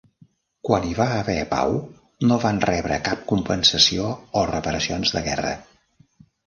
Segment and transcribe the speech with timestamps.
[0.69, 1.75] Quan hi va haver pau,
[2.31, 4.11] no van rebre cap compensació
[4.43, 5.59] o reparacions de guerra.